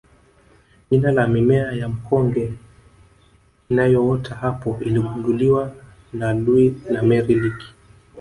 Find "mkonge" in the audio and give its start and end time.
1.89-2.53